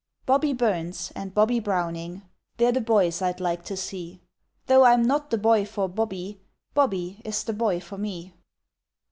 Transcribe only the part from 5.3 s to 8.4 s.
boy for Bobbie, Bobbie is the boy for me!